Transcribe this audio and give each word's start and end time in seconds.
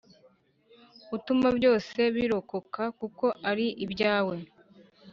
Utuma 1.15 1.47
byose 1.57 1.99
birokoka 2.15 2.83
kuko 2.99 3.25
ari 3.49 3.67
ibyawe, 3.85 4.37